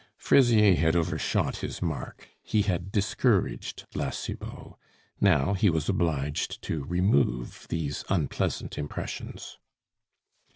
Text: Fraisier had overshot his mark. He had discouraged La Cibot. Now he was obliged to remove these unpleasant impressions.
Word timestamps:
Fraisier 0.17 0.73
had 0.77 0.95
overshot 0.95 1.57
his 1.57 1.79
mark. 1.79 2.27
He 2.41 2.63
had 2.63 2.91
discouraged 2.91 3.85
La 3.93 4.09
Cibot. 4.09 4.73
Now 5.19 5.53
he 5.53 5.69
was 5.69 5.89
obliged 5.89 6.59
to 6.63 6.83
remove 6.85 7.67
these 7.69 8.03
unpleasant 8.09 8.79
impressions. 8.79 9.59